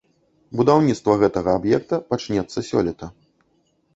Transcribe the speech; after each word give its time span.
Будаўніцтва 0.59 1.17
гэтага 1.23 1.51
аб'екта 1.59 1.95
пачнецца 2.13 2.63
сёлета. 2.71 3.13